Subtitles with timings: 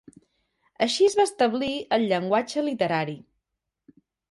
[0.85, 1.69] Així es va establir
[1.99, 3.17] el llenguatge literari.